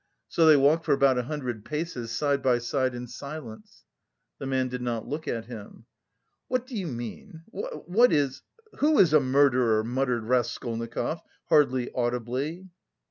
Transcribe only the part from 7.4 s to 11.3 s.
what is.... Who is a murderer?" muttered Raskolnikov